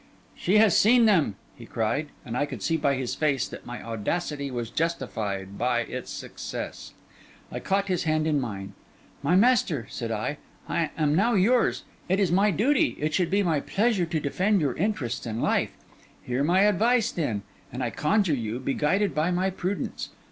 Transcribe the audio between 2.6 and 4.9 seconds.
see by his face, that my audacity was